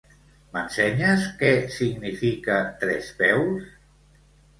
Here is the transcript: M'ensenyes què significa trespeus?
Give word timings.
M'ensenyes 0.53 1.27
què 1.41 1.51
significa 1.75 2.57
trespeus? 2.85 3.69